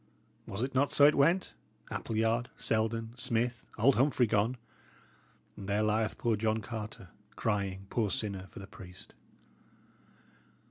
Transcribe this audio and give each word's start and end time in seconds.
Was 0.47 0.63
it 0.63 0.73
not 0.73 0.91
so 0.91 1.05
it 1.05 1.13
went? 1.13 1.53
Appleyard, 1.91 2.49
Selden, 2.57 3.13
Smith, 3.17 3.67
old 3.77 3.97
Humphrey 3.97 4.25
gone; 4.25 4.57
and 5.55 5.69
there 5.69 5.83
lieth 5.83 6.17
poor 6.17 6.35
John 6.35 6.57
Carter, 6.59 7.09
crying, 7.35 7.85
poor 7.91 8.09
sinner, 8.09 8.47
for 8.47 8.57
the 8.57 8.65
priest." 8.65 9.13